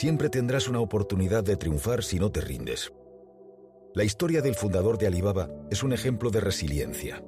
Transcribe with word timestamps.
Siempre 0.00 0.30
tendrás 0.30 0.66
una 0.66 0.80
oportunidad 0.80 1.44
de 1.44 1.58
triunfar 1.58 2.02
si 2.02 2.18
no 2.18 2.32
te 2.32 2.40
rindes. 2.40 2.90
La 3.92 4.02
historia 4.02 4.40
del 4.40 4.54
fundador 4.54 4.96
de 4.96 5.06
Alibaba 5.06 5.50
es 5.70 5.82
un 5.82 5.92
ejemplo 5.92 6.30
de 6.30 6.40
resiliencia. 6.40 7.22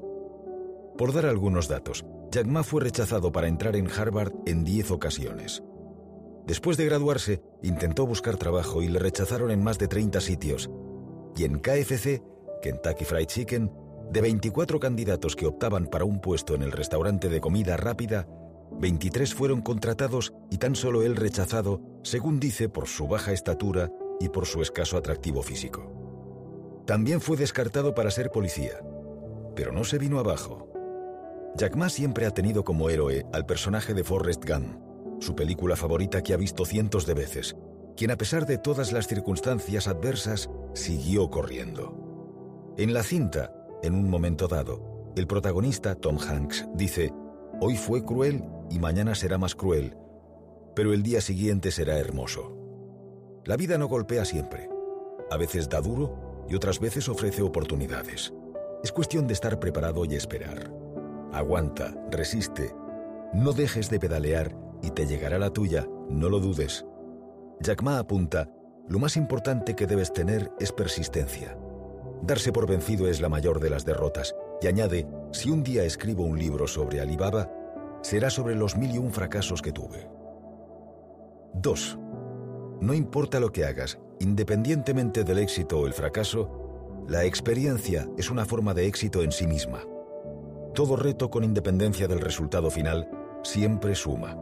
Por 0.97 1.13
dar 1.13 1.27
algunos 1.27 1.69
datos, 1.69 2.07
Jack 2.31 2.47
Ma 2.47 2.63
fue 2.63 2.81
rechazado 2.81 3.31
para 3.31 3.47
entrar 3.47 3.77
en 3.77 3.91
Harvard 3.91 4.33
en 4.47 4.65
10 4.65 4.91
ocasiones. 4.91 5.63
Después 6.47 6.79
de 6.79 6.87
graduarse, 6.87 7.43
intentó 7.63 8.07
buscar 8.07 8.39
trabajo 8.39 8.81
y 8.81 8.89
le 8.89 9.01
rechazaron 9.01 9.51
en 9.51 9.63
más 9.63 9.79
de 9.79 9.89
30 9.89 10.23
sitios. 10.23 10.71
Y 11.37 11.45
en 11.45 11.59
KFC, 11.59 12.23
Kentucky 12.63 13.05
Fried 13.05 13.27
Chicken, 13.27 13.71
de 14.11 14.21
24 14.23 14.81
candidatos 14.81 15.37
que 15.37 15.45
optaban 15.45 15.89
para 15.89 16.07
un 16.07 16.23
puesto 16.23 16.55
en 16.55 16.63
el 16.63 16.73
restaurante 16.73 17.29
de 17.29 17.39
comida 17.39 17.77
rápida, 17.77 18.27
23 18.79 19.35
fueron 19.35 19.61
contratados 19.61 20.33
y 20.51 20.59
tan 20.59 20.75
solo 20.75 21.03
él 21.03 21.17
rechazado, 21.17 21.81
según 22.03 22.41
dice, 22.41 22.69
por 22.69 22.89
su 22.89 23.07
baja 23.07 23.33
estatura 23.33 23.91
y 24.21 24.29
por 24.29 24.47
su 24.47 24.63
escaso 24.63 24.97
atractivo 24.97 25.43
físico. 25.43 26.83
También 26.87 27.21
fue 27.21 27.37
descartado 27.37 27.95
para 27.95 28.11
ser 28.11 28.31
policía, 28.31 28.81
pero 29.55 29.73
no 29.73 29.85
se 29.85 29.99
vino 29.99 30.19
abajo. 30.19 30.69
Jack 31.57 31.77
Ma 31.77 31.89
siempre 31.89 32.27
ha 32.27 32.31
tenido 32.31 32.65
como 32.65 32.91
héroe 32.91 33.27
al 33.33 33.47
personaje 33.47 33.95
de 33.95 34.05
Forrest 34.05 34.45
Gump, 34.45 34.77
su 35.21 35.35
película 35.37 35.77
favorita 35.77 36.23
que 36.23 36.35
ha 36.35 36.37
visto 36.37 36.65
cientos 36.65 37.07
de 37.07 37.15
veces, 37.15 37.57
quien 37.97 38.11
a 38.11 38.17
pesar 38.17 38.47
de 38.47 38.59
todas 38.59 38.93
las 38.93 39.07
circunstancias 39.07 39.87
adversas, 39.87 40.51
siguió 40.75 41.31
corriendo. 41.31 42.75
En 42.79 42.95
la 42.95 43.03
cinta, 43.03 43.53
en 43.83 43.95
un 43.95 44.09
momento 44.09 44.49
dado, 44.49 45.13
el 45.15 45.27
protagonista, 45.27 45.95
Tom 45.95 46.19
Hanks, 46.19 46.67
dice, 46.75 47.13
Hoy 47.65 47.77
fue 47.77 48.05
cruel 48.05 48.43
y 48.71 48.81
mañana 48.81 49.15
será 49.15 49.39
más 49.39 49.55
cruel, 49.55 49.97
pero 50.75 50.93
el 50.93 51.05
día 51.05 51.21
siguiente 51.21 51.71
será 51.71 51.97
hermoso. 51.97 52.57
La 53.45 53.57
vida 53.57 53.79
no 53.79 53.87
golpea 53.87 54.25
siempre. 54.25 54.69
A 55.31 55.37
veces 55.37 55.69
da 55.69 55.81
duro 55.81 56.45
y 56.49 56.57
otras 56.57 56.81
veces 56.81 57.09
ofrece 57.09 57.41
oportunidades. 57.41 58.35
Es 58.83 58.91
cuestión 58.91 59.29
de 59.29 59.35
estar 59.35 59.61
preparado 59.61 60.05
y 60.05 60.17
esperar. 60.17 60.75
Aguanta, 61.33 61.95
resiste. 62.11 62.75
No 63.33 63.53
dejes 63.53 63.91
de 63.91 64.01
pedalear 64.01 64.57
y 64.83 64.91
te 64.91 65.07
llegará 65.07 65.39
la 65.39 65.51
tuya, 65.51 65.87
no 66.11 66.29
lo 66.31 66.41
dudes. 66.41 66.85
Jack 67.61 67.81
Ma 67.85 68.01
apunta, 68.01 68.51
lo 68.89 68.99
más 68.99 69.17
importante 69.17 69.77
que 69.77 69.87
debes 69.87 70.13
tener 70.13 70.51
es 70.59 70.73
persistencia. 70.73 71.57
Darse 72.23 72.51
por 72.51 72.67
vencido 72.67 73.07
es 73.07 73.21
la 73.21 73.29
mayor 73.29 73.61
de 73.61 73.71
las 73.71 73.85
derrotas, 73.85 74.35
y 74.63 74.67
añade, 74.67 75.07
si 75.33 75.51
un 75.51 75.63
día 75.63 75.85
escribo 75.85 76.25
un 76.25 76.39
libro 76.39 76.67
sobre 76.67 77.01
Alibaba, 77.01 77.51
será 78.03 78.31
sobre 78.31 78.55
los 78.55 78.77
mil 78.77 78.95
y 78.95 78.99
un 78.99 79.13
fracasos 79.13 79.63
que 79.63 79.73
tuve. 79.73 80.09
2. 81.55 81.99
No 82.81 82.95
importa 82.95 83.39
lo 83.41 83.53
que 83.53 83.65
hagas, 83.65 83.99
Independientemente 84.23 85.25
del 85.25 85.39
éxito 85.39 85.81
o 85.81 85.87
el 85.89 85.95
fracaso, 85.95 87.05
la 87.09 87.25
experiencia 87.25 88.09
es 88.17 88.31
una 88.31 88.45
forma 88.45 88.73
de 88.73 88.87
éxito 88.87 89.25
en 89.25 89.33
sí 89.33 89.49
misma. 89.49 89.83
Todo 90.75 90.95
reto 90.95 91.29
con 91.29 91.43
independencia 91.43 92.07
del 92.07 92.21
resultado 92.21 92.71
final 92.71 93.11
siempre 93.43 93.97
suma. 93.97 94.39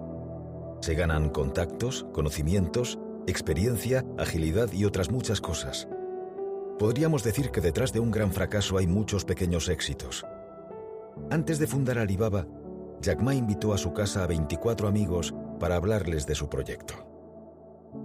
Se 0.83 0.95
ganan 0.95 1.31
contactos, 1.31 2.05
conocimientos, 2.13 2.99
experiencia, 3.27 4.05
agilidad 4.19 4.71
y 4.71 4.85
otras 4.85 5.11
muchas 5.11 5.41
cosas. 5.41 5.89
Podríamos 6.81 7.23
decir 7.23 7.51
que 7.51 7.61
detrás 7.61 7.93
de 7.93 8.01
un 8.01 8.11
gran 8.11 8.33
fracaso 8.33 8.79
hay 8.79 8.87
muchos 8.87 9.27
pequeños 9.27 9.69
éxitos. 9.69 10.25
Antes 11.29 11.59
de 11.59 11.67
fundar 11.67 11.99
Alibaba, 11.99 12.47
Jack 13.03 13.21
Ma 13.21 13.35
invitó 13.35 13.75
a 13.75 13.79
su 13.79 13.93
casa 13.93 14.25
a 14.25 14.27
24 14.27 14.89
amigos 14.89 15.35
para 15.59 15.77
hablarles 15.77 16.25
de 16.25 16.35
su 16.35 16.49
proyecto. 16.49 16.95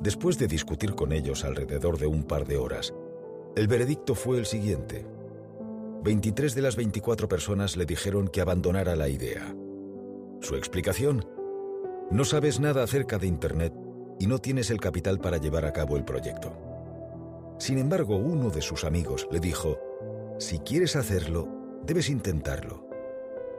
Después 0.01 0.37
de 0.37 0.47
discutir 0.47 0.93
con 0.93 1.13
ellos 1.13 1.45
alrededor 1.45 1.97
de 1.97 2.07
un 2.07 2.25
par 2.25 2.45
de 2.45 2.57
horas, 2.57 2.93
el 3.55 3.69
veredicto 3.69 4.13
fue 4.13 4.39
el 4.39 4.45
siguiente. 4.45 5.07
23 6.03 6.53
de 6.53 6.61
las 6.61 6.75
24 6.75 7.29
personas 7.29 7.77
le 7.77 7.85
dijeron 7.85 8.27
que 8.27 8.41
abandonara 8.41 8.97
la 8.97 9.07
idea. 9.07 9.55
Su 10.41 10.55
explicación, 10.55 11.25
no 12.11 12.25
sabes 12.25 12.59
nada 12.59 12.83
acerca 12.83 13.19
de 13.19 13.27
Internet 13.27 13.73
y 14.19 14.27
no 14.27 14.39
tienes 14.39 14.69
el 14.69 14.81
capital 14.81 15.19
para 15.19 15.37
llevar 15.37 15.63
a 15.63 15.71
cabo 15.71 15.95
el 15.95 16.03
proyecto. 16.03 16.74
Sin 17.57 17.77
embargo, 17.77 18.17
uno 18.17 18.49
de 18.49 18.61
sus 18.61 18.83
amigos 18.83 19.27
le 19.31 19.39
dijo, 19.39 19.77
si 20.37 20.59
quieres 20.59 20.95
hacerlo, 20.95 21.47
debes 21.83 22.09
intentarlo. 22.09 22.85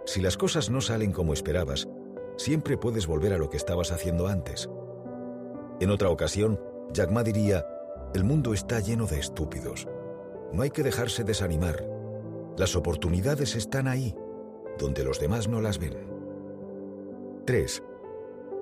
Si 0.04 0.20
las 0.20 0.36
cosas 0.36 0.70
no 0.70 0.80
salen 0.80 1.12
como 1.12 1.32
esperabas, 1.32 1.88
siempre 2.36 2.76
puedes 2.76 3.06
volver 3.06 3.32
a 3.32 3.38
lo 3.38 3.48
que 3.48 3.56
estabas 3.56 3.92
haciendo 3.92 4.28
antes. 4.28 4.68
En 5.80 5.90
otra 5.90 6.10
ocasión, 6.10 6.60
Jack 6.92 7.10
Ma 7.10 7.22
diría, 7.22 7.66
el 8.14 8.24
mundo 8.24 8.54
está 8.54 8.80
lleno 8.80 9.06
de 9.06 9.18
estúpidos. 9.18 9.88
No 10.52 10.62
hay 10.62 10.70
que 10.70 10.82
dejarse 10.82 11.24
desanimar. 11.24 11.84
Las 12.56 12.76
oportunidades 12.76 13.56
están 13.56 13.88
ahí, 13.88 14.14
donde 14.78 15.04
los 15.04 15.18
demás 15.18 15.48
no 15.48 15.60
las 15.60 15.78
ven. 15.78 15.96
3. 17.46 17.82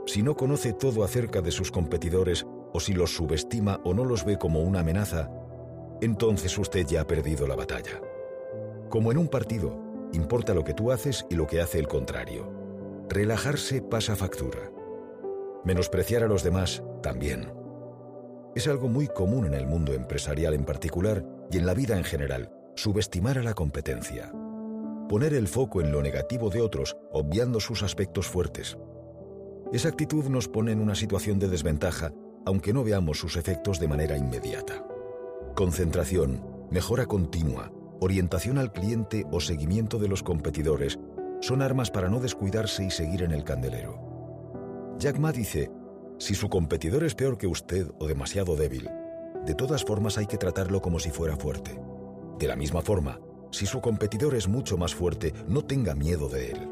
Si 0.06 0.22
no 0.22 0.36
conoce 0.36 0.72
todo 0.72 1.04
acerca 1.04 1.40
de 1.40 1.50
sus 1.50 1.70
competidores 1.70 2.46
o 2.74 2.80
si 2.80 2.92
los 2.92 3.14
subestima 3.14 3.80
o 3.84 3.94
no 3.94 4.04
los 4.04 4.24
ve 4.24 4.36
como 4.36 4.60
una 4.60 4.80
amenaza, 4.80 5.30
entonces 6.00 6.58
usted 6.58 6.84
ya 6.84 7.02
ha 7.02 7.06
perdido 7.06 7.46
la 7.46 7.54
batalla. 7.54 8.00
Como 8.90 9.12
en 9.12 9.18
un 9.18 9.28
partido, 9.28 10.08
importa 10.12 10.54
lo 10.54 10.64
que 10.64 10.74
tú 10.74 10.90
haces 10.90 11.24
y 11.30 11.36
lo 11.36 11.46
que 11.46 11.60
hace 11.60 11.78
el 11.78 11.86
contrario. 11.86 12.52
Relajarse 13.08 13.80
pasa 13.80 14.16
factura. 14.16 14.72
Menospreciar 15.64 16.24
a 16.24 16.26
los 16.26 16.42
demás 16.42 16.82
también. 17.00 17.52
Es 18.56 18.66
algo 18.66 18.88
muy 18.88 19.06
común 19.06 19.46
en 19.46 19.54
el 19.54 19.66
mundo 19.66 19.92
empresarial 19.92 20.52
en 20.52 20.64
particular 20.64 21.24
y 21.52 21.58
en 21.58 21.66
la 21.66 21.74
vida 21.74 21.96
en 21.96 22.04
general, 22.04 22.50
subestimar 22.74 23.38
a 23.38 23.44
la 23.44 23.54
competencia. 23.54 24.32
Poner 25.08 25.32
el 25.34 25.46
foco 25.46 25.80
en 25.80 25.92
lo 25.92 26.02
negativo 26.02 26.50
de 26.50 26.60
otros, 26.60 26.96
obviando 27.12 27.60
sus 27.60 27.84
aspectos 27.84 28.26
fuertes. 28.26 28.76
Esa 29.72 29.88
actitud 29.88 30.24
nos 30.24 30.48
pone 30.48 30.72
en 30.72 30.80
una 30.80 30.96
situación 30.96 31.38
de 31.38 31.48
desventaja, 31.48 32.12
aunque 32.44 32.72
no 32.72 32.84
veamos 32.84 33.18
sus 33.18 33.36
efectos 33.36 33.80
de 33.80 33.88
manera 33.88 34.16
inmediata. 34.16 34.84
Concentración, 35.54 36.44
mejora 36.70 37.06
continua, 37.06 37.72
orientación 38.00 38.58
al 38.58 38.72
cliente 38.72 39.24
o 39.30 39.40
seguimiento 39.40 39.98
de 39.98 40.08
los 40.08 40.22
competidores 40.22 40.98
son 41.40 41.62
armas 41.62 41.90
para 41.90 42.08
no 42.08 42.20
descuidarse 42.20 42.84
y 42.84 42.90
seguir 42.90 43.22
en 43.22 43.32
el 43.32 43.44
candelero. 43.44 44.94
Jack 44.98 45.18
Ma 45.18 45.32
dice, 45.32 45.70
si 46.18 46.34
su 46.34 46.48
competidor 46.48 47.04
es 47.04 47.14
peor 47.14 47.38
que 47.38 47.46
usted 47.46 47.90
o 47.98 48.06
demasiado 48.06 48.56
débil, 48.56 48.88
de 49.44 49.54
todas 49.54 49.84
formas 49.84 50.16
hay 50.16 50.26
que 50.26 50.38
tratarlo 50.38 50.80
como 50.80 50.98
si 50.98 51.10
fuera 51.10 51.36
fuerte. 51.36 51.78
De 52.38 52.46
la 52.46 52.56
misma 52.56 52.80
forma, 52.80 53.20
si 53.50 53.66
su 53.66 53.80
competidor 53.80 54.34
es 54.34 54.48
mucho 54.48 54.76
más 54.76 54.94
fuerte, 54.94 55.32
no 55.46 55.62
tenga 55.62 55.94
miedo 55.94 56.28
de 56.28 56.52
él. 56.52 56.68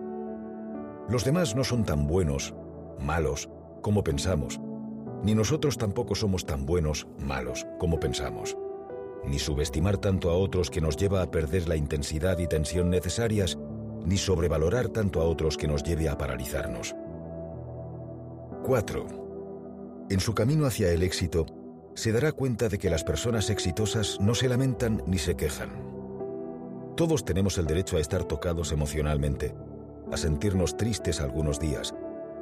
Los 1.09 1.25
demás 1.25 1.55
no 1.55 1.65
son 1.65 1.85
tan 1.85 2.07
buenos, 2.07 2.55
malos, 2.99 3.49
como 3.83 4.03
pensamos, 4.03 4.61
ni 5.23 5.35
nosotros 5.35 5.79
tampoco 5.79 6.15
somos 6.15 6.45
tan 6.45 6.67
buenos, 6.67 7.07
malos, 7.19 7.67
como 7.79 8.01
pensamos. 8.01 8.57
Ni 9.25 9.39
subestimar 9.39 9.99
tanto 9.99 10.31
a 10.31 10.35
otros 10.35 10.71
que 10.71 10.81
nos 10.81 10.97
lleva 10.97 11.23
a 11.23 11.31
perder 11.31 11.69
la 11.69 11.77
intensidad 11.77 12.39
y 12.39 12.49
tensión 12.49 12.91
necesarias, 12.91 13.57
ni 14.05 14.17
sobrevalorar 14.17 14.89
tanto 14.89 15.21
a 15.21 15.25
otros 15.25 15.57
que 15.57 15.69
nos 15.69 15.85
lleve 15.85 16.09
a 16.09 16.19
paralizarnos. 16.19 16.97
4. 18.65 20.07
En 20.11 20.21
su 20.21 20.35
camino 20.35 20.67
hacia 20.67 20.91
el 20.91 21.03
éxito, 21.03 21.47
se 21.95 22.11
dará 22.11 22.33
cuenta 22.33 22.69
de 22.69 22.79
que 22.79 22.91
las 22.91 23.05
personas 23.05 23.51
exitosas 23.51 24.19
no 24.21 24.35
se 24.35 24.49
lamentan 24.49 25.03
ni 25.07 25.19
se 25.19 25.37
quejan. 25.37 25.71
Todos 26.97 27.25
tenemos 27.25 27.59
el 27.59 27.67
derecho 27.67 27.97
a 27.97 28.01
estar 28.01 28.25
tocados 28.25 28.73
emocionalmente, 28.73 29.55
a 30.11 30.17
sentirnos 30.17 30.77
tristes 30.77 31.21
algunos 31.21 31.61
días, 31.61 31.95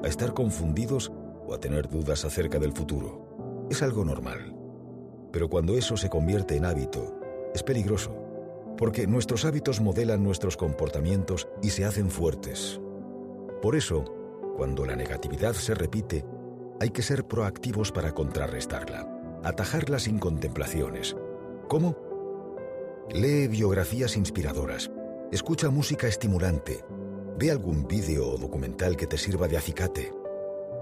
a 0.02 0.08
estar 0.08 0.34
confundidos 0.34 1.12
a 1.54 1.60
tener 1.60 1.88
dudas 1.88 2.24
acerca 2.24 2.58
del 2.58 2.72
futuro. 2.72 3.66
Es 3.70 3.82
algo 3.82 4.04
normal. 4.04 4.54
Pero 5.32 5.48
cuando 5.48 5.76
eso 5.76 5.96
se 5.96 6.08
convierte 6.08 6.56
en 6.56 6.64
hábito, 6.64 7.20
es 7.54 7.62
peligroso, 7.62 8.14
porque 8.76 9.06
nuestros 9.06 9.44
hábitos 9.44 9.80
modelan 9.80 10.24
nuestros 10.24 10.56
comportamientos 10.56 11.48
y 11.62 11.70
se 11.70 11.84
hacen 11.84 12.10
fuertes. 12.10 12.80
Por 13.62 13.76
eso, 13.76 14.04
cuando 14.56 14.84
la 14.84 14.96
negatividad 14.96 15.52
se 15.52 15.74
repite, 15.74 16.24
hay 16.80 16.90
que 16.90 17.02
ser 17.02 17.26
proactivos 17.26 17.92
para 17.92 18.12
contrarrestarla, 18.12 19.40
atajarla 19.44 19.98
sin 19.98 20.18
contemplaciones. 20.18 21.14
¿Cómo? 21.68 21.96
Lee 23.12 23.48
biografías 23.48 24.16
inspiradoras, 24.16 24.90
escucha 25.30 25.68
música 25.68 26.06
estimulante, 26.06 26.84
ve 27.38 27.50
algún 27.50 27.86
vídeo 27.86 28.30
o 28.30 28.38
documental 28.38 28.96
que 28.96 29.06
te 29.06 29.18
sirva 29.18 29.46
de 29.46 29.56
acicate. 29.56 30.19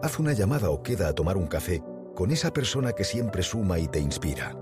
Haz 0.00 0.20
una 0.20 0.32
llamada 0.32 0.70
o 0.70 0.80
queda 0.80 1.08
a 1.08 1.12
tomar 1.12 1.36
un 1.36 1.48
café 1.48 1.82
con 2.14 2.30
esa 2.30 2.52
persona 2.52 2.92
que 2.92 3.02
siempre 3.02 3.42
suma 3.42 3.80
y 3.80 3.88
te 3.88 3.98
inspira. 3.98 4.56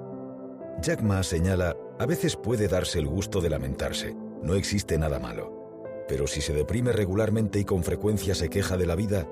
Jack 0.81 1.03
Ma 1.03 1.23
señala, 1.23 1.77
a 1.99 2.06
veces 2.06 2.37
puede 2.37 2.69
darse 2.69 2.99
el 2.99 3.06
gusto 3.06 3.41
de 3.43 3.50
lamentarse, 3.50 4.15
no 4.43 4.55
existe 4.55 4.97
nada 4.99 5.19
malo. 5.19 6.05
Pero 6.09 6.27
si 6.27 6.41
se 6.41 6.55
deprime 6.55 6.93
regularmente 6.93 7.59
y 7.59 7.65
con 7.65 7.83
frecuencia 7.83 8.35
se 8.35 8.49
queja 8.49 8.79
de 8.79 8.87
la 8.87 8.94
vida, 8.94 9.29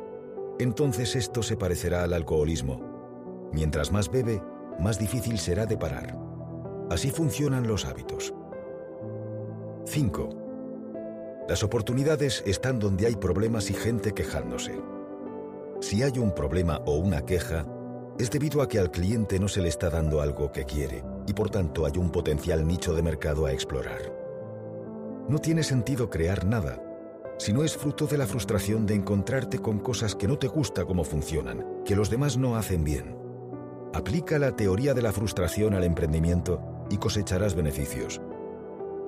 entonces 0.59 1.17
esto 1.17 1.43
se 1.43 1.57
parecerá 1.57 2.03
al 2.03 2.13
alcoholismo. 2.13 3.51
Mientras 3.53 3.91
más 3.91 4.11
bebe, 4.11 4.43
más 4.79 4.99
difícil 4.99 5.39
será 5.39 5.65
de 5.65 5.79
parar. 5.79 6.19
Así 6.91 7.11
funcionan 7.11 7.67
los 7.67 7.87
hábitos. 7.87 8.35
5. 9.87 11.45
Las 11.49 11.63
oportunidades 11.63 12.43
están 12.47 12.79
donde 12.79 13.07
hay 13.07 13.17
problemas 13.17 13.71
y 13.71 13.75
gente 13.75 14.13
quejándose. 14.13 14.79
Si 15.85 16.03
hay 16.03 16.19
un 16.19 16.35
problema 16.35 16.81
o 16.87 16.97
una 16.97 17.27
queja, 17.27 17.67
es 18.19 18.31
debido 18.31 18.63
a 18.63 18.69
que 18.71 18.79
al 18.79 18.91
cliente 18.91 19.39
no 19.39 19.49
se 19.49 19.61
le 19.61 19.69
está 19.69 19.91
dando 19.91 20.23
algo 20.23 20.51
que 20.51 20.65
quiere 20.65 21.05
y 21.27 21.35
por 21.35 21.51
tanto 21.51 21.85
hay 21.85 21.99
un 21.99 22.11
potencial 22.11 22.67
nicho 22.67 22.95
de 22.95 23.03
mercado 23.03 23.45
a 23.45 23.53
explorar. 23.53 24.01
No 25.29 25.39
tiene 25.41 25.63
sentido 25.63 26.09
crear 26.09 26.47
nada 26.47 26.83
si 27.37 27.53
no 27.53 27.65
es 27.65 27.77
fruto 27.77 28.07
de 28.07 28.17
la 28.17 28.27
frustración 28.27 28.87
de 28.87 28.95
encontrarte 28.95 29.59
con 29.59 29.79
cosas 29.79 30.15
que 30.15 30.27
no 30.27 30.39
te 30.39 30.49
gusta 30.49 30.87
cómo 30.87 31.05
funcionan, 31.05 31.67
que 31.85 31.97
los 31.97 32.09
demás 32.09 32.39
no 32.39 32.57
hacen 32.57 32.83
bien. 32.83 33.19
Aplica 33.93 34.39
la 34.39 34.57
teoría 34.57 34.95
de 34.95 35.03
la 35.03 35.13
frustración 35.13 35.75
al 35.75 35.85
emprendimiento 35.85 36.63
y 36.89 36.97
cosecharás 36.97 37.55
beneficios. 37.55 38.23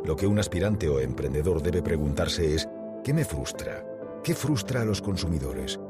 Lo 0.05 0.14
que 0.14 0.26
un 0.26 0.38
aspirante 0.38 0.90
o 0.90 1.00
emprendedor 1.00 1.62
debe 1.62 1.81
preguntarse 1.81 2.55
es, 2.55 2.69
¿qué 3.02 3.14
me 3.14 3.25
frustra? 3.25 3.82
¿Qué 4.22 4.34
frustra 4.34 4.82
a 4.82 4.84
los 4.84 5.00
consumidores? 5.00 5.81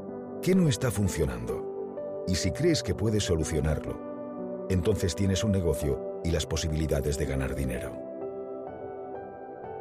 ¿Qué 0.41 0.55
no 0.55 0.69
está 0.69 0.91
funcionando? 0.91 2.23
Y 2.27 2.35
si 2.35 2.51
crees 2.51 2.83
que 2.83 2.95
puedes 2.95 3.23
solucionarlo, 3.23 4.67
entonces 4.69 5.15
tienes 5.15 5.43
un 5.43 5.51
negocio 5.51 6.21
y 6.23 6.31
las 6.31 6.45
posibilidades 6.45 7.17
de 7.17 7.25
ganar 7.25 7.55
dinero. 7.55 7.91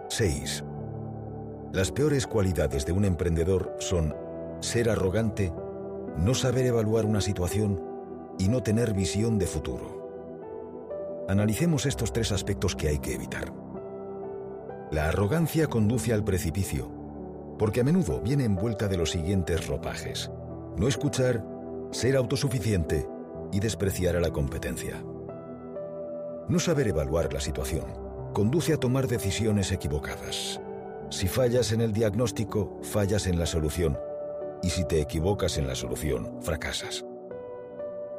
6. 0.08 0.64
Las 1.73 1.93
peores 1.93 2.26
cualidades 2.26 2.87
de 2.87 2.93
un 2.93 3.05
emprendedor 3.05 3.76
son 3.79 4.14
ser 4.61 4.88
arrogante, 4.88 5.53
no 6.17 6.35
saber 6.35 6.67
evaluar 6.67 7.05
una 7.05 7.20
situación 7.20 7.82
y 8.38 8.49
no 8.49 8.62
tener 8.62 8.94
visión 8.94 9.38
de 9.38 9.47
futuro. 9.47 11.26
Analicemos 11.29 11.85
estos 11.87 12.12
tres 12.12 12.32
aspectos 12.32 12.75
que 12.75 12.88
hay 12.88 12.99
que 12.99 13.14
evitar. 13.14 13.52
La 14.91 15.09
arrogancia 15.09 15.67
conduce 15.67 16.14
al 16.14 16.25
precipicio, 16.25 16.88
porque 17.59 17.81
a 17.81 17.85
menudo 17.85 18.20
viene 18.20 18.44
envuelta 18.44 18.88
de 18.88 18.97
los 18.97 19.11
siguientes 19.11 19.67
ropajes. 19.67 20.31
No 20.76 20.88
escuchar, 20.88 21.43
ser 21.90 22.17
autosuficiente 22.17 23.08
y 23.50 23.61
despreciar 23.61 24.14
a 24.14 24.20
la 24.20 24.31
competencia. 24.31 25.02
No 26.49 26.58
saber 26.58 26.88
evaluar 26.88 27.32
la 27.32 27.40
situación 27.40 27.84
conduce 28.34 28.75
a 28.75 28.76
tomar 28.76 29.08
decisiones 29.08 29.73
equivocadas. 29.73 30.61
Si 31.08 31.28
fallas 31.28 31.73
en 31.73 31.81
el 31.81 31.94
diagnóstico, 31.94 32.78
fallas 32.82 33.26
en 33.26 33.38
la 33.38 33.46
solución. 33.46 33.99
Y 34.62 34.69
si 34.69 34.84
te 34.84 35.00
equivocas 35.00 35.56
en 35.56 35.67
la 35.67 35.75
solución, 35.75 36.43
fracasas. 36.43 37.06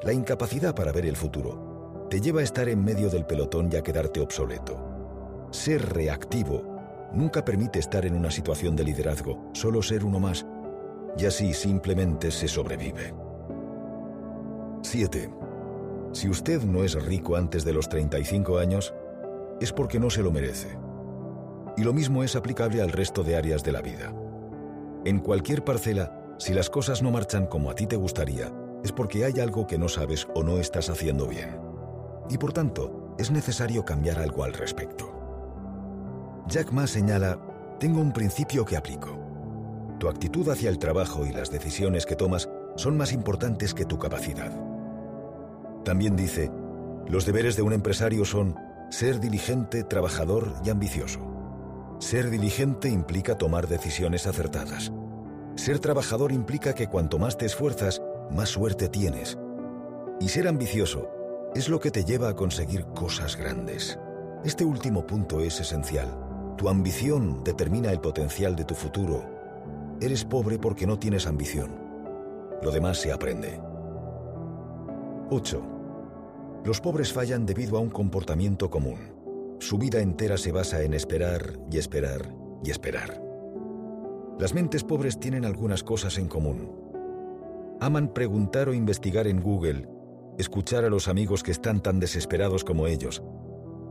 La 0.01 0.11
incapacidad 0.11 0.73
para 0.73 0.91
ver 0.91 1.05
el 1.05 1.15
futuro 1.15 2.07
te 2.09 2.21
lleva 2.21 2.41
a 2.41 2.43
estar 2.43 2.69
en 2.69 2.83
medio 2.83 3.11
del 3.11 3.27
pelotón 3.27 3.69
y 3.71 3.75
a 3.75 3.83
quedarte 3.83 4.19
obsoleto. 4.19 5.47
Ser 5.51 5.93
reactivo 5.93 6.63
nunca 7.13 7.45
permite 7.45 7.77
estar 7.77 8.03
en 8.07 8.15
una 8.15 8.31
situación 8.31 8.75
de 8.75 8.83
liderazgo, 8.83 9.51
solo 9.53 9.83
ser 9.83 10.03
uno 10.03 10.19
más, 10.19 10.45
y 11.17 11.25
así 11.25 11.53
simplemente 11.53 12.31
se 12.31 12.47
sobrevive. 12.47 13.13
7. 14.81 15.29
Si 16.13 16.29
usted 16.29 16.63
no 16.63 16.83
es 16.83 16.93
rico 17.03 17.35
antes 17.35 17.65
de 17.65 17.73
los 17.73 17.89
35 17.89 18.57
años, 18.57 18.93
es 19.59 19.73
porque 19.73 19.99
no 19.99 20.09
se 20.09 20.21
lo 20.21 20.31
merece. 20.31 20.77
Y 21.75 21.83
lo 21.83 21.93
mismo 21.93 22.23
es 22.23 22.35
aplicable 22.35 22.81
al 22.81 22.91
resto 22.91 23.23
de 23.23 23.35
áreas 23.35 23.63
de 23.63 23.71
la 23.71 23.81
vida. 23.81 24.13
En 25.05 25.19
cualquier 25.19 25.63
parcela, 25.63 26.35
si 26.37 26.53
las 26.53 26.69
cosas 26.69 27.01
no 27.01 27.11
marchan 27.11 27.47
como 27.47 27.69
a 27.69 27.75
ti 27.75 27.87
te 27.87 27.95
gustaría, 27.95 28.51
es 28.83 28.91
porque 28.91 29.25
hay 29.25 29.39
algo 29.39 29.67
que 29.67 29.77
no 29.77 29.89
sabes 29.89 30.27
o 30.35 30.43
no 30.43 30.57
estás 30.57 30.89
haciendo 30.89 31.27
bien. 31.27 31.59
Y 32.29 32.37
por 32.37 32.53
tanto, 32.53 33.15
es 33.17 33.31
necesario 33.31 33.83
cambiar 33.83 34.19
algo 34.19 34.43
al 34.43 34.53
respecto. 34.53 35.13
Jack 36.47 36.71
Ma 36.71 36.87
señala, 36.87 37.39
tengo 37.79 37.99
un 37.99 38.13
principio 38.13 38.63
que 38.63 38.77
aplico. 38.77 39.26
Tu 39.99 40.07
actitud 40.07 40.47
hacia 40.49 40.69
el 40.69 40.77
trabajo 40.77 41.25
y 41.25 41.31
las 41.31 41.49
decisiones 41.49 42.05
que 42.05 42.15
tomas 42.15 42.49
son 42.75 42.97
más 42.97 43.13
importantes 43.13 43.73
que 43.73 43.85
tu 43.85 43.97
capacidad. 43.97 44.51
También 45.83 46.15
dice, 46.15 46.51
los 47.07 47.25
deberes 47.25 47.55
de 47.55 47.63
un 47.63 47.73
empresario 47.73 48.25
son 48.25 48.55
ser 48.89 49.19
diligente, 49.19 49.83
trabajador 49.83 50.53
y 50.63 50.69
ambicioso. 50.69 51.19
Ser 51.99 52.29
diligente 52.29 52.89
implica 52.89 53.37
tomar 53.37 53.67
decisiones 53.67 54.27
acertadas. 54.27 54.91
Ser 55.55 55.79
trabajador 55.79 56.31
implica 56.31 56.75
que 56.75 56.87
cuanto 56.87 57.17
más 57.17 57.37
te 57.37 57.47
esfuerzas, 57.47 58.01
más 58.29 58.49
suerte 58.49 58.89
tienes. 58.89 59.37
Y 60.19 60.29
ser 60.29 60.47
ambicioso 60.47 61.09
es 61.55 61.69
lo 61.69 61.79
que 61.79 61.89
te 61.89 62.05
lleva 62.05 62.29
a 62.29 62.35
conseguir 62.35 62.85
cosas 62.87 63.35
grandes. 63.35 63.97
Este 64.43 64.63
último 64.63 65.07
punto 65.07 65.39
es 65.39 65.59
esencial. 65.59 66.07
Tu 66.57 66.69
ambición 66.69 67.43
determina 67.43 67.91
el 67.91 67.99
potencial 67.99 68.55
de 68.55 68.65
tu 68.65 68.75
futuro. 68.75 69.36
Eres 69.99 70.23
pobre 70.23 70.59
porque 70.59 70.85
no 70.85 70.99
tienes 70.99 71.25
ambición. 71.25 71.71
Lo 72.61 72.69
demás 72.69 72.99
se 72.99 73.11
aprende. 73.11 73.59
8. 75.31 75.61
Los 76.63 76.79
pobres 76.81 77.11
fallan 77.11 77.47
debido 77.47 77.77
a 77.77 77.79
un 77.79 77.89
comportamiento 77.89 78.69
común. 78.69 78.99
Su 79.59 79.79
vida 79.79 79.99
entera 79.99 80.37
se 80.37 80.51
basa 80.51 80.83
en 80.83 80.93
esperar 80.93 81.59
y 81.71 81.79
esperar 81.79 82.31
y 82.63 82.69
esperar. 82.69 83.23
Las 84.37 84.53
mentes 84.53 84.83
pobres 84.83 85.19
tienen 85.19 85.45
algunas 85.45 85.83
cosas 85.83 86.19
en 86.19 86.27
común. 86.27 86.71
Aman 87.79 88.13
preguntar 88.13 88.69
o 88.69 88.75
investigar 88.75 89.25
en 89.25 89.41
Google, 89.41 89.89
escuchar 90.37 90.85
a 90.85 90.89
los 90.89 91.07
amigos 91.07 91.41
que 91.41 91.51
están 91.51 91.81
tan 91.81 91.99
desesperados 91.99 92.63
como 92.63 92.85
ellos. 92.85 93.23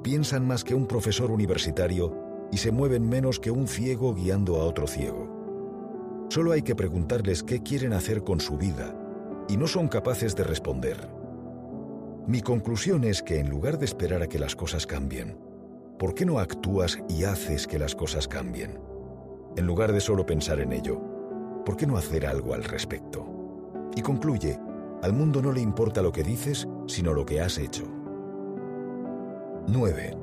Piensan 0.05 0.47
más 0.47 0.63
que 0.63 0.77
un 0.77 0.87
profesor 0.87 1.33
universitario 1.33 2.15
y 2.53 2.59
se 2.59 2.71
mueven 2.71 3.09
menos 3.09 3.41
que 3.41 3.51
un 3.51 3.67
ciego 3.67 4.15
guiando 4.15 4.61
a 4.61 4.65
otro 4.65 4.87
ciego. 4.87 5.36
Solo 6.29 6.53
hay 6.53 6.63
que 6.63 6.75
preguntarles 6.75 7.43
qué 7.43 7.63
quieren 7.63 7.93
hacer 7.93 8.25
con 8.25 8.41
su 8.41 8.57
vida 8.57 8.95
y 9.49 9.57
no 9.57 9.67
son 9.67 9.89
capaces 9.89 10.35
de 10.35 10.45
responder. 10.45 11.09
Mi 12.27 12.41
conclusión 12.41 13.05
es 13.05 13.23
que 13.23 13.39
en 13.39 13.49
lugar 13.49 13.79
de 13.79 13.85
esperar 13.85 14.23
a 14.23 14.27
que 14.27 14.39
las 14.39 14.57
cosas 14.57 14.87
cambien, 14.87 15.39
¿por 15.99 16.15
qué 16.15 16.27
no 16.27 16.41
actúas 16.41 16.99
y 17.09 17.25
haces 17.25 17.67
que 17.67 17.79
las 17.79 17.95
cosas 17.95 18.27
cambien? 18.27 18.81
En 19.57 19.67
lugar 19.67 19.93
de 19.93 20.01
solo 20.01 20.27
pensar 20.27 20.59
en 20.61 20.73
ello, 20.73 21.01
¿por 21.65 21.77
qué 21.77 21.87
no 21.87 21.97
hacer 21.97 22.27
algo 22.27 22.53
al 22.53 22.65
respecto? 22.65 23.25
Y 23.95 24.03
concluye, 24.03 24.59
al 25.03 25.13
mundo 25.13 25.41
no 25.41 25.53
le 25.53 25.61
importa 25.61 26.03
lo 26.03 26.11
que 26.11 26.25
dices, 26.25 26.67
sino 26.89 27.15
lo 27.15 27.25
que 27.25 27.41
has 27.41 27.59
hecho. 27.59 27.85
9. 29.69 30.19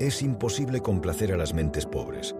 Es 0.00 0.22
imposible 0.22 0.80
complacer 0.80 1.32
a 1.32 1.36
las 1.36 1.52
mentes 1.52 1.84
pobres. 1.84 2.34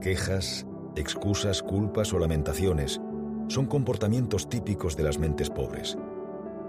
Quejas, 0.00 0.66
excusas, 1.00 1.62
culpas 1.62 2.12
o 2.12 2.18
lamentaciones 2.18 3.00
son 3.48 3.66
comportamientos 3.66 4.48
típicos 4.48 4.96
de 4.96 5.02
las 5.02 5.18
mentes 5.18 5.50
pobres. 5.50 5.96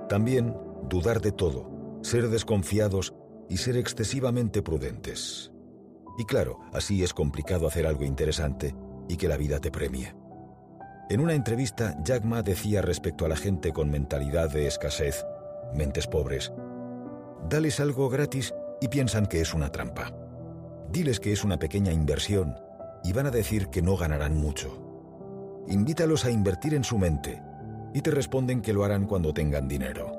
También 0.07 0.55
dudar 0.88 1.21
de 1.21 1.31
todo, 1.31 1.69
ser 2.01 2.29
desconfiados 2.29 3.13
y 3.50 3.57
ser 3.57 3.77
excesivamente 3.77 4.62
prudentes. 4.62 5.51
Y 6.17 6.25
claro, 6.25 6.59
así 6.74 7.03
es 7.03 7.13
complicado 7.13 7.67
hacer 7.67 7.86
algo 7.86 8.03
interesante 8.03 8.75
y 9.07 9.17
que 9.17 9.27
la 9.27 9.38
vida 9.38 9.59
te 9.59 9.71
premie. 9.71 10.15
En 11.09 11.21
una 11.21 11.33
entrevista, 11.33 11.98
Jack 12.03 12.24
Ma 12.24 12.43
decía 12.43 12.81
respecto 12.81 13.25
a 13.25 13.29
la 13.29 13.36
gente 13.36 13.74
con 13.74 13.89
mentalidad 13.89 14.51
de 14.51 14.67
escasez, 14.67 15.25
mentes 15.74 16.07
pobres, 16.07 16.53
dales 17.50 17.79
algo 17.79 18.09
gratis 18.09 18.53
y 18.79 18.88
piensan 18.88 19.25
que 19.25 19.41
es 19.41 19.53
una 19.53 19.71
trampa. 19.71 20.13
Diles 20.91 21.19
que 21.19 21.31
es 21.31 21.43
una 21.43 21.57
pequeña 21.57 21.91
inversión 21.91 22.55
y 23.03 23.13
van 23.13 23.27
a 23.27 23.32
decir 23.32 23.68
que 23.68 23.82
no 23.82 23.98
ganarán 23.98 24.38
mucho. 24.38 24.86
Invítalos 25.68 26.25
a 26.25 26.32
invertir 26.32 26.74
en 26.74 26.84
su 26.84 26.98
mente 26.98 27.41
y 27.94 28.01
te 28.01 28.12
responden 28.12 28.62
que 28.62 28.74
lo 28.74 28.84
harán 28.84 29.06
cuando 29.06 29.34
tengan 29.34 29.68
dinero. 29.68 30.12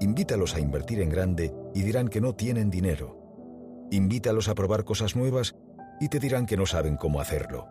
Invítalos 0.00 0.54
a 0.54 0.60
invertir 0.60 1.00
en 1.00 1.10
grande 1.10 1.52
y 1.74 1.82
dirán 1.82 2.08
que 2.08 2.20
no 2.20 2.34
tienen 2.34 2.70
dinero. 2.70 3.88
Invítalos 3.90 4.48
a 4.48 4.54
probar 4.54 4.84
cosas 4.84 5.16
nuevas 5.16 5.56
y 6.00 6.08
te 6.08 6.18
dirán 6.18 6.46
que 6.46 6.56
no 6.56 6.66
saben 6.66 6.96
cómo 6.96 7.20
hacerlo. 7.20 7.68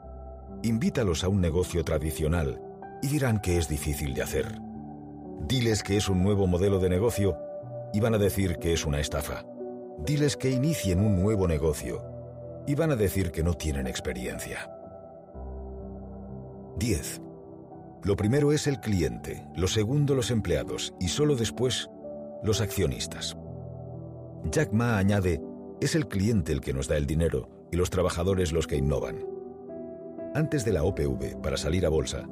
Invítalos 0.62 1.24
a 1.24 1.30
un 1.30 1.42
negocio 1.42 1.84
tradicional 1.84 2.62
y 3.02 3.08
dirán 3.08 3.40
que 3.40 3.58
es 3.58 3.68
difícil 3.68 4.14
de 4.14 4.22
hacer. 4.22 4.60
Diles 5.48 5.84
que 5.84 5.98
es 5.98 6.10
un 6.10 6.22
nuevo 6.22 6.48
modelo 6.48 6.80
de 6.80 6.90
negocio 6.90 7.38
y 7.94 8.00
van 8.00 8.14
a 8.14 8.18
decir 8.18 8.58
que 8.58 8.74
es 8.74 8.86
una 8.86 9.00
estafa. 9.00 9.46
Diles 10.06 10.38
que 10.38 10.52
inicien 10.52 11.00
un 11.00 11.22
nuevo 11.22 11.48
negocio 11.48 12.19
y 12.70 12.76
van 12.76 12.92
a 12.92 12.96
decir 12.96 13.32
que 13.32 13.42
no 13.42 13.56
tienen 13.56 13.88
experiencia. 13.88 14.70
10. 16.78 17.22
Lo 18.04 18.16
primero 18.16 18.52
es 18.52 18.68
el 18.68 18.80
cliente, 18.80 19.44
lo 19.56 19.68
segundo 19.68 20.14
los 20.14 20.30
empleados 20.30 20.94
y 21.00 21.08
solo 21.08 21.36
después 21.36 21.90
los 22.44 22.62
accionistas. 22.62 23.36
Jack 24.52 24.72
Ma 24.72 25.00
añade, 25.00 25.42
es 25.82 25.96
el 25.96 26.08
cliente 26.08 26.54
el 26.54 26.62
que 26.62 26.74
nos 26.74 26.88
da 26.88 26.96
el 26.96 27.08
dinero 27.08 27.50
y 27.72 27.76
los 27.76 27.90
trabajadores 27.90 28.52
los 28.52 28.68
que 28.68 28.78
innovan. 28.78 29.26
Antes 30.36 30.64
de 30.64 30.74
la 30.74 30.84
OPV, 30.84 31.42
para 31.42 31.58
salir 31.58 31.88
a 31.88 31.90
bolsa, 31.90 32.30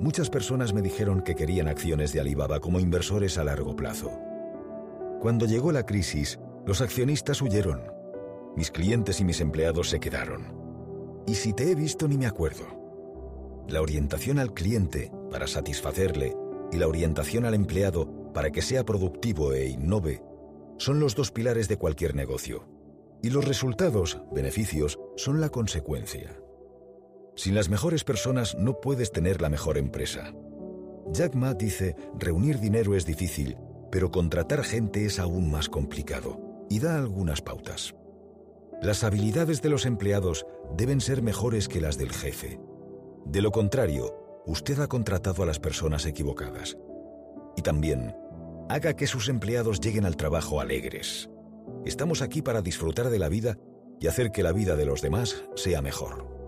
Muchas 0.00 0.28
personas 0.28 0.74
me 0.74 0.82
dijeron 0.82 1.22
que 1.22 1.36
querían 1.36 1.68
acciones 1.68 2.12
de 2.12 2.20
Alibaba 2.20 2.58
como 2.58 2.80
inversores 2.80 3.38
a 3.38 3.44
largo 3.44 3.76
plazo. 3.76 4.10
Cuando 5.20 5.46
llegó 5.46 5.70
la 5.70 5.86
crisis, 5.86 6.40
los 6.66 6.80
accionistas 6.80 7.40
huyeron. 7.40 7.93
Mis 8.56 8.70
clientes 8.70 9.20
y 9.20 9.24
mis 9.24 9.40
empleados 9.40 9.90
se 9.90 10.00
quedaron. 10.00 10.54
Y 11.26 11.34
si 11.34 11.52
te 11.52 11.70
he 11.70 11.74
visto 11.74 12.06
ni 12.06 12.16
me 12.16 12.26
acuerdo. 12.26 13.64
La 13.68 13.80
orientación 13.80 14.38
al 14.38 14.52
cliente 14.52 15.10
para 15.30 15.46
satisfacerle 15.46 16.36
y 16.70 16.76
la 16.76 16.86
orientación 16.86 17.44
al 17.44 17.54
empleado 17.54 18.32
para 18.32 18.50
que 18.50 18.62
sea 18.62 18.84
productivo 18.84 19.52
e 19.52 19.68
innove 19.68 20.22
son 20.76 21.00
los 21.00 21.14
dos 21.14 21.30
pilares 21.30 21.68
de 21.68 21.78
cualquier 21.78 22.14
negocio. 22.14 22.68
Y 23.22 23.30
los 23.30 23.44
resultados, 23.44 24.20
beneficios, 24.32 24.98
son 25.16 25.40
la 25.40 25.48
consecuencia. 25.48 26.38
Sin 27.36 27.54
las 27.54 27.68
mejores 27.68 28.04
personas 28.04 28.54
no 28.56 28.80
puedes 28.80 29.12
tener 29.12 29.40
la 29.40 29.48
mejor 29.48 29.78
empresa. 29.78 30.32
Jack 31.12 31.34
Ma 31.34 31.54
dice, 31.54 31.96
reunir 32.18 32.60
dinero 32.60 32.94
es 32.94 33.06
difícil, 33.06 33.56
pero 33.90 34.10
contratar 34.10 34.62
gente 34.62 35.06
es 35.06 35.18
aún 35.18 35.50
más 35.50 35.68
complicado, 35.68 36.66
y 36.68 36.80
da 36.80 36.98
algunas 36.98 37.40
pautas. 37.40 37.94
Las 38.84 39.02
habilidades 39.02 39.62
de 39.62 39.70
los 39.70 39.86
empleados 39.86 40.44
deben 40.76 41.00
ser 41.00 41.22
mejores 41.22 41.68
que 41.68 41.80
las 41.80 41.96
del 41.96 42.12
jefe. 42.12 42.60
De 43.24 43.40
lo 43.40 43.50
contrario, 43.50 44.42
usted 44.44 44.78
ha 44.78 44.88
contratado 44.88 45.42
a 45.42 45.46
las 45.46 45.58
personas 45.58 46.04
equivocadas. 46.04 46.76
Y 47.56 47.62
también, 47.62 48.14
haga 48.68 48.94
que 48.94 49.06
sus 49.06 49.30
empleados 49.30 49.80
lleguen 49.80 50.04
al 50.04 50.18
trabajo 50.18 50.60
alegres. 50.60 51.30
Estamos 51.86 52.20
aquí 52.20 52.42
para 52.42 52.60
disfrutar 52.60 53.08
de 53.08 53.18
la 53.18 53.30
vida 53.30 53.56
y 54.00 54.06
hacer 54.06 54.32
que 54.32 54.42
la 54.42 54.52
vida 54.52 54.76
de 54.76 54.84
los 54.84 55.00
demás 55.00 55.46
sea 55.54 55.80
mejor. 55.80 56.43